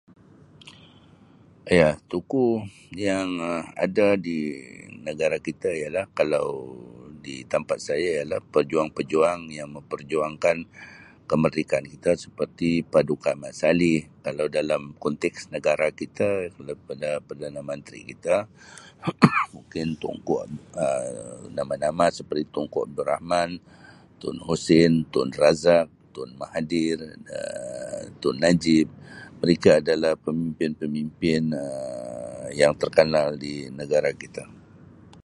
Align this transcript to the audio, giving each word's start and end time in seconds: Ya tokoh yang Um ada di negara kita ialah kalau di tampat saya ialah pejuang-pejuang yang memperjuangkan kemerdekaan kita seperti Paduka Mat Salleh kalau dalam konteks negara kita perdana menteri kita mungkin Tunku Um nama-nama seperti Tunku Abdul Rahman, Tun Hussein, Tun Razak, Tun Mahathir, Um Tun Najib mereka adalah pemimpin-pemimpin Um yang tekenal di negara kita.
Ya 1.77 1.89
tokoh 2.11 2.53
yang 3.07 3.29
Um 3.49 3.61
ada 3.85 4.07
di 4.27 4.39
negara 5.07 5.37
kita 5.47 5.69
ialah 5.81 6.05
kalau 6.19 6.47
di 7.25 7.35
tampat 7.53 7.77
saya 7.87 8.09
ialah 8.17 8.39
pejuang-pejuang 8.53 9.41
yang 9.57 9.69
memperjuangkan 9.77 10.57
kemerdekaan 11.29 11.85
kita 11.93 12.11
seperti 12.23 12.69
Paduka 12.93 13.31
Mat 13.41 13.53
Salleh 13.61 13.99
kalau 14.25 14.45
dalam 14.59 14.81
konteks 15.03 15.39
negara 15.55 15.87
kita 16.01 16.29
perdana 17.29 17.59
menteri 17.71 17.99
kita 18.11 18.35
mungkin 19.55 19.87
Tunku 20.01 20.33
Um 20.41 20.51
nama-nama 21.57 22.05
seperti 22.17 22.43
Tunku 22.55 22.77
Abdul 22.85 23.05
Rahman, 23.13 23.49
Tun 24.21 24.37
Hussein, 24.49 24.93
Tun 25.13 25.29
Razak, 25.41 25.87
Tun 26.13 26.29
Mahathir, 26.41 26.97
Um 27.37 28.05
Tun 28.21 28.37
Najib 28.45 28.87
mereka 29.43 29.71
adalah 29.83 30.13
pemimpin-pemimpin 30.25 31.41
Um 31.53 32.09
yang 32.61 32.73
tekenal 32.83 33.29
di 33.43 33.53
negara 33.79 34.11
kita. 34.23 34.43